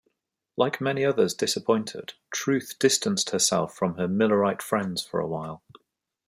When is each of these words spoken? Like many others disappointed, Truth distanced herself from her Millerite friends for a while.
Like 0.57 0.81
many 0.81 1.05
others 1.05 1.35
disappointed, 1.35 2.13
Truth 2.33 2.77
distanced 2.79 3.29
herself 3.29 3.75
from 3.75 3.97
her 3.97 4.07
Millerite 4.07 4.63
friends 4.63 5.03
for 5.03 5.19
a 5.19 5.27
while. 5.27 5.61